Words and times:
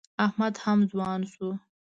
احمد 0.25 0.53
هم 0.63 0.79
ځوان 0.91 1.21
شو. 1.33 1.49